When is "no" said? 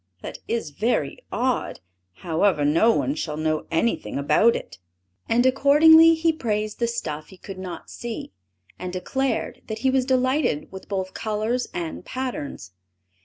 2.65-2.91